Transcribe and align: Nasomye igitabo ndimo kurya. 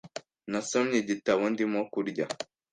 Nasomye 0.51 0.97
igitabo 0.99 1.43
ndimo 1.53 1.81
kurya. 1.93 2.25